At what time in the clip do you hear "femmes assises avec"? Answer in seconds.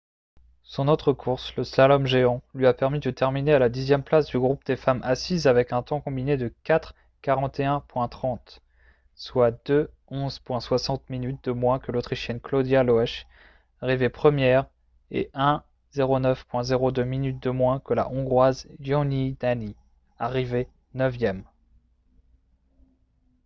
4.75-5.73